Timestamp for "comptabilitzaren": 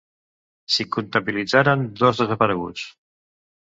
0.95-1.87